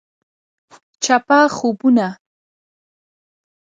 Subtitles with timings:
[1.03, 2.07] چپه خوبونه…